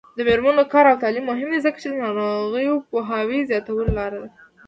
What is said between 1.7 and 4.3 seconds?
چې ناروغیو پوهاوي زیاتولو لاره ده.